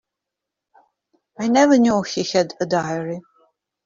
I 1.39 1.47
never 1.47 1.77
knew 1.77 2.01
he 2.01 2.23
had 2.23 2.55
a 2.59 2.65
diary. 2.65 3.21